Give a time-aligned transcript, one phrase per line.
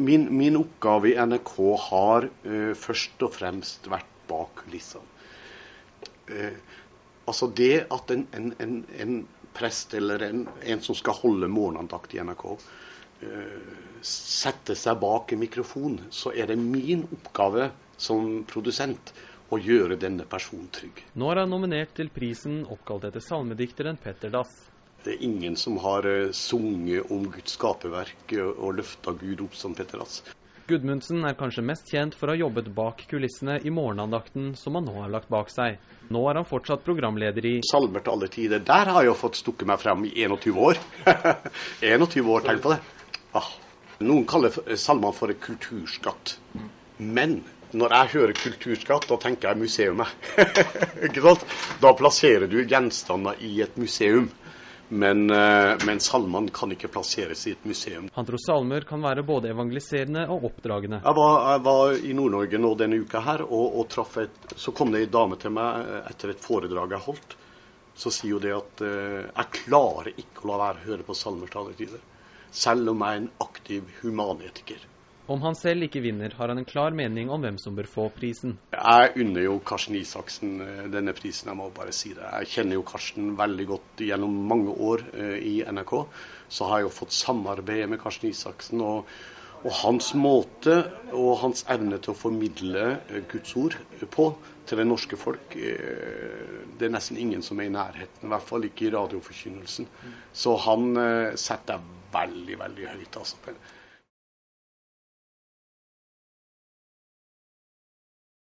[0.00, 1.56] Min, min oppgave i NRK
[1.90, 5.04] har uh, først og fremst vært bak kulissene.
[6.30, 6.56] Uh,
[7.28, 9.16] altså det at en, en, en, en
[9.56, 10.46] prest eller en,
[10.82, 12.46] som skal holde morgenandakt i NRK,
[13.24, 17.70] uh, setter seg bak en mikrofon, så er det min oppgave
[18.00, 19.12] som produsent
[19.50, 21.02] å gjøre denne personen trygg.
[21.18, 24.52] Nå er han nominert til prisen oppkalt etter salmedikteren Petter Dass.
[25.04, 29.56] Det er ingen som har uh, sunget om Guds skaperverk uh, og løfta Gud opp
[29.56, 30.20] som Petter Dass.
[30.70, 34.84] Gudmundsen er kanskje mest kjent for å ha jobbet bak kulissene i morgenandakten som han
[34.86, 35.80] nå har lagt bak seg.
[36.14, 38.62] Nå er han fortsatt programleder i Salmer til alle tider.
[38.66, 40.78] Der har jeg fått stukket meg frem i 21 år.
[41.96, 42.78] 21 år, tenk på det.
[43.40, 43.50] Ah.
[44.00, 46.36] Noen kaller salmene for kulturskatt.
[47.00, 47.40] Men
[47.76, 50.00] når jeg hører kulturskatt, da tenker jeg museum.
[51.06, 51.44] Ikke sant?
[51.82, 54.30] Da plasserer du gjenstander i et museum.
[54.90, 58.08] Men, uh, men salmene kan ikke plasseres i et museum.
[58.14, 60.98] Han tror salmer kan være både evangeliserende og oppdragende.
[61.04, 64.74] Jeg var, jeg var i Nord-Norge nå denne uka her, og, og traff et Så
[64.74, 67.36] kom det ei dame til meg eh, etter et foredrag jeg holdt.
[67.94, 71.18] Så sier hun det at uh, jeg klarer ikke å la være å høre på
[71.22, 72.02] salmer til alle tider.
[72.50, 74.88] Selv om jeg er en aktiv humanetiker.
[75.30, 78.08] Om han selv ikke vinner, har han en klar mening om hvem som bør få
[78.10, 78.56] prisen.
[78.74, 80.56] Jeg unner jo Karsten Isaksen
[80.90, 82.26] denne prisen, jeg må bare si det.
[82.40, 85.04] Jeg kjenner jo Karsten veldig godt gjennom mange år
[85.38, 85.94] i NRK.
[86.50, 88.82] Så har jeg jo fått samarbeide med Karsten Isaksen.
[88.82, 89.14] Og,
[89.62, 90.80] og, hans måte
[91.14, 92.86] og hans evne til å formidle
[93.30, 93.78] Guds ord
[94.10, 94.32] på
[94.66, 98.26] til det norske folk, det er nesten ingen som er i nærheten.
[98.26, 99.86] I hvert fall ikke i radioforkynnelsen.
[100.34, 100.90] Så han
[101.38, 103.20] setter jeg veldig, veldig høyt.
[103.22, 103.60] altså.